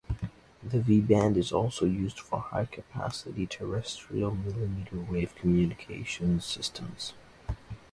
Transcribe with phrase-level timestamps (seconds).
[0.63, 7.13] The V band is also used for high capacity terrestrial millimeter wave communications systems.